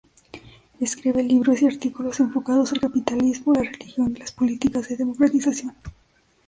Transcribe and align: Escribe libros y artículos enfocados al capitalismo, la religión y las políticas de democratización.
Escribe 0.79 1.21
libros 1.21 1.61
y 1.61 1.67
artículos 1.67 2.19
enfocados 2.21 2.71
al 2.73 2.79
capitalismo, 2.79 3.53
la 3.53 3.61
religión 3.61 4.11
y 4.15 4.19
las 4.19 4.31
políticas 4.31 4.89
de 4.89 4.97
democratización. 4.97 5.75